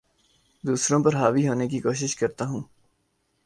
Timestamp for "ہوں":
2.45-2.61